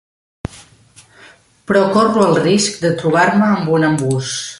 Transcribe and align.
Però 1.71 1.83
corro 1.97 2.25
el 2.31 2.39
risc 2.41 2.81
de 2.87 2.93
trobar-me 3.03 3.51
amb 3.51 3.71
un 3.79 3.87
embús. 3.93 4.33